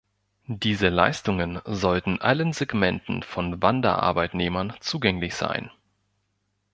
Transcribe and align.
Diese 0.47 0.89
Leistungen 0.89 1.61
sollten 1.63 2.19
allen 2.19 2.53
Segmenten 2.53 3.21
von 3.21 3.61
Wanderarbeitnehmern 3.61 4.73
zugänglich 4.79 5.35
sein. 5.35 5.69